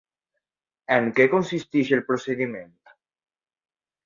En 0.95 1.09
què 1.19 1.27
consisteix 1.33 1.93
el 1.99 2.01
procediment? 2.09 2.73